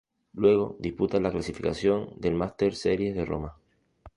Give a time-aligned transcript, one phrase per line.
[0.33, 3.55] Luego disputa la clasificación del Masters Series de Roma.